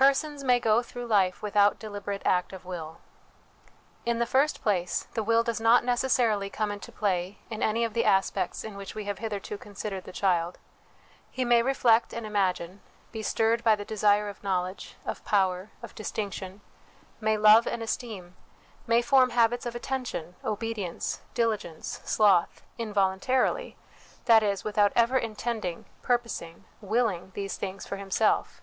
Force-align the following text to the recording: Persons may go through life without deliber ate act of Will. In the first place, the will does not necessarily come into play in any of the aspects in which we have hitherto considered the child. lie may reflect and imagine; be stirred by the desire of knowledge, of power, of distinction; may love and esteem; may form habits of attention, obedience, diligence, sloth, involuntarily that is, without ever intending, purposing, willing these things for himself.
Persons 0.00 0.44
may 0.44 0.60
go 0.60 0.80
through 0.80 1.08
life 1.08 1.42
without 1.42 1.80
deliber 1.80 2.14
ate 2.14 2.22
act 2.24 2.52
of 2.52 2.64
Will. 2.64 2.98
In 4.06 4.20
the 4.20 4.26
first 4.26 4.62
place, 4.62 5.08
the 5.14 5.24
will 5.24 5.42
does 5.42 5.60
not 5.60 5.82
necessarily 5.82 6.48
come 6.48 6.70
into 6.70 6.92
play 6.92 7.40
in 7.50 7.64
any 7.64 7.82
of 7.84 7.94
the 7.94 8.04
aspects 8.04 8.62
in 8.62 8.76
which 8.76 8.94
we 8.94 9.06
have 9.06 9.18
hitherto 9.18 9.58
considered 9.58 10.04
the 10.04 10.12
child. 10.12 10.60
lie 11.36 11.42
may 11.42 11.62
reflect 11.64 12.12
and 12.12 12.24
imagine; 12.24 12.80
be 13.10 13.24
stirred 13.24 13.64
by 13.64 13.74
the 13.74 13.84
desire 13.84 14.28
of 14.28 14.44
knowledge, 14.44 14.94
of 15.04 15.24
power, 15.24 15.72
of 15.82 15.96
distinction; 15.96 16.60
may 17.20 17.36
love 17.36 17.66
and 17.66 17.82
esteem; 17.82 18.36
may 18.86 19.02
form 19.02 19.30
habits 19.30 19.66
of 19.66 19.74
attention, 19.74 20.36
obedience, 20.44 21.22
diligence, 21.34 22.00
sloth, 22.04 22.62
involuntarily 22.78 23.76
that 24.26 24.44
is, 24.44 24.62
without 24.62 24.92
ever 24.94 25.18
intending, 25.18 25.86
purposing, 26.02 26.66
willing 26.80 27.32
these 27.34 27.56
things 27.56 27.84
for 27.84 27.96
himself. 27.96 28.62